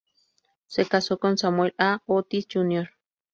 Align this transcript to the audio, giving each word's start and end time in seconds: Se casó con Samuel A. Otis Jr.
Se 0.65 0.87
casó 0.87 1.19
con 1.19 1.37
Samuel 1.37 1.75
A. 1.77 2.01
Otis 2.07 2.47
Jr. 2.51 2.89